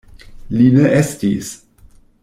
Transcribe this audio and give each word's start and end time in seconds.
Li 0.61 0.65
ne 0.77 0.87
estis. 1.01 1.55